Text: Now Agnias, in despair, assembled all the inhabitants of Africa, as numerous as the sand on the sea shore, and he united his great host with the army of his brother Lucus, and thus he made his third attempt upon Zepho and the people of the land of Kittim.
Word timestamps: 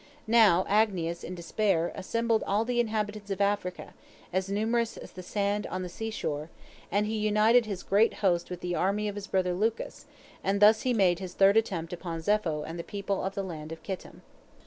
Now 0.25 0.65
Agnias, 0.67 1.23
in 1.23 1.35
despair, 1.35 1.91
assembled 1.93 2.41
all 2.47 2.65
the 2.65 2.79
inhabitants 2.79 3.29
of 3.29 3.39
Africa, 3.39 3.93
as 4.33 4.49
numerous 4.49 4.97
as 4.97 5.11
the 5.11 5.21
sand 5.21 5.67
on 5.67 5.83
the 5.83 5.89
sea 5.93 6.09
shore, 6.09 6.49
and 6.91 7.05
he 7.05 7.17
united 7.19 7.67
his 7.67 7.83
great 7.83 8.15
host 8.15 8.49
with 8.49 8.61
the 8.61 8.73
army 8.73 9.07
of 9.07 9.13
his 9.13 9.27
brother 9.27 9.53
Lucus, 9.53 10.07
and 10.43 10.59
thus 10.59 10.81
he 10.81 10.91
made 10.95 11.19
his 11.19 11.35
third 11.35 11.55
attempt 11.55 11.93
upon 11.93 12.19
Zepho 12.23 12.63
and 12.67 12.79
the 12.79 12.83
people 12.83 13.23
of 13.23 13.35
the 13.35 13.43
land 13.43 13.71
of 13.71 13.83
Kittim. 13.83 14.23